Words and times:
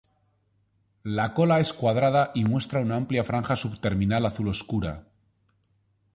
La 1.19 1.27
cola 1.31 1.59
es 1.59 1.73
cuadrada 1.73 2.31
y 2.33 2.43
muestra 2.45 2.79
una 2.79 2.95
amplia 2.95 3.23
franja 3.23 3.55
subterminal 3.55 4.25
azul 4.25 4.47
oscura. 4.47 5.05